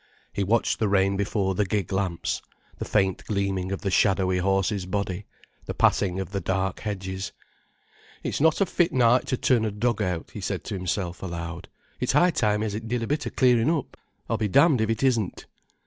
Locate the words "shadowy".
3.91-4.39